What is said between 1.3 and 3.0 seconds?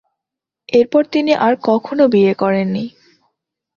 আর কখনও বিয়ে করেননি।